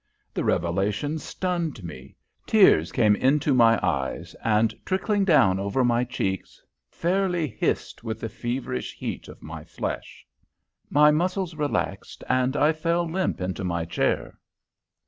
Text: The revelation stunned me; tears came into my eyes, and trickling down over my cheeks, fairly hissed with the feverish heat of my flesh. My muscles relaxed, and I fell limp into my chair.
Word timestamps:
The 0.33 0.43
revelation 0.43 1.19
stunned 1.19 1.83
me; 1.83 2.15
tears 2.47 2.91
came 2.91 3.15
into 3.15 3.53
my 3.53 3.79
eyes, 3.85 4.35
and 4.43 4.73
trickling 4.83 5.25
down 5.25 5.59
over 5.59 5.83
my 5.83 6.03
cheeks, 6.05 6.59
fairly 6.89 7.47
hissed 7.59 8.03
with 8.03 8.19
the 8.19 8.27
feverish 8.27 8.95
heat 8.95 9.27
of 9.27 9.43
my 9.43 9.63
flesh. 9.63 10.25
My 10.89 11.11
muscles 11.11 11.53
relaxed, 11.53 12.23
and 12.27 12.57
I 12.57 12.73
fell 12.73 13.05
limp 13.07 13.41
into 13.41 13.63
my 13.63 13.85
chair. 13.85 14.39